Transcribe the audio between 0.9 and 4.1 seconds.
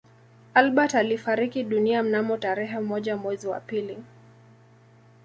alifariki dunia mnamo tarehe moja mwezi wa pili